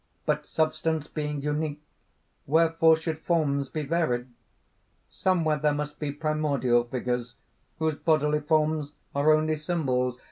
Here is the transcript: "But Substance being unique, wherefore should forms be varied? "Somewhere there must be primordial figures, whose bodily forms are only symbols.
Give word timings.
"But 0.25 0.47
Substance 0.47 1.05
being 1.05 1.43
unique, 1.43 1.83
wherefore 2.47 2.97
should 2.97 3.19
forms 3.19 3.69
be 3.69 3.83
varied? 3.83 4.29
"Somewhere 5.11 5.59
there 5.59 5.75
must 5.75 5.99
be 5.99 6.11
primordial 6.11 6.85
figures, 6.85 7.35
whose 7.77 7.93
bodily 7.97 8.39
forms 8.39 8.93
are 9.13 9.31
only 9.31 9.57
symbols. 9.57 10.19